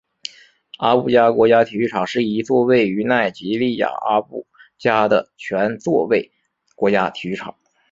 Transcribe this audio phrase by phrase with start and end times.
[0.79, 4.47] 阿布加国家体育场是一座位于奈及利亚阿布
[4.79, 6.31] 加的全座位
[6.75, 7.55] 国家体育场。